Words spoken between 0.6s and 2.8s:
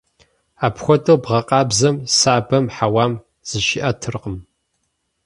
Апхуэдэу бгъэкъабзэм сабэм